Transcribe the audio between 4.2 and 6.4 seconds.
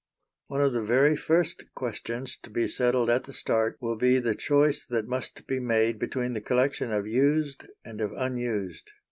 choice that must be made between